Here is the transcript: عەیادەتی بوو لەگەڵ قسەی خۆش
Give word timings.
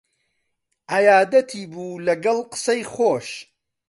عەیادەتی 0.91 1.63
بوو 1.71 2.01
لەگەڵ 2.07 2.37
قسەی 2.51 2.81
خۆش 2.93 3.27